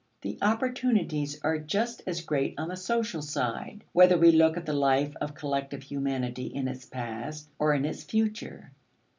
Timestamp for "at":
4.57-4.65